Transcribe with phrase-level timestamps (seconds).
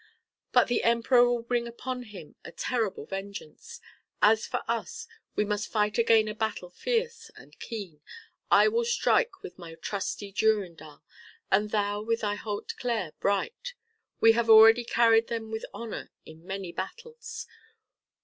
[0.51, 3.79] But the Emperor will bring upon him a terrible vengeance.
[4.19, 8.01] As for us, we must fight again a battle fierce and keen.
[8.49, 11.03] I will strike with my trusty Durindal
[11.51, 13.75] and thou with thy Hauteclere bright.
[14.19, 17.45] We have already carried them with honor in many battles.